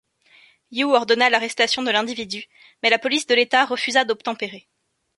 [0.71, 2.45] Hughes ordonna l'arrestation de l'individu
[2.81, 4.67] mais la police de l'État refusa d'obtempérer.